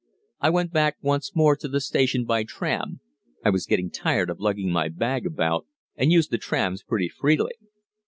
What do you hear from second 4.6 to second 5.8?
my bag about,